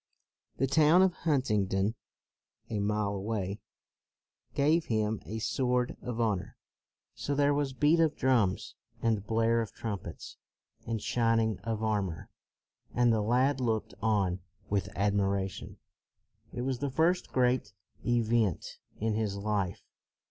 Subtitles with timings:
[0.57, 1.93] The town of Hunt ingdon,
[2.71, 3.59] a mile away,
[4.55, 6.57] gave him a sword of honor.
[7.13, 10.37] So there was beat of drums, and blare of trumpets,
[10.87, 12.31] and shining of armor;
[12.95, 14.39] and the lad looked on
[14.71, 15.77] with ad miration.
[16.51, 17.71] It was the first great
[18.03, 19.83] event in his life.